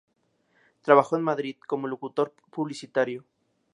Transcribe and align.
Trabajó 0.81 1.15
en 1.15 1.21
Madrid, 1.21 1.57
como 1.67 1.85
locutor 1.87 2.33
publicitario. 2.49 3.23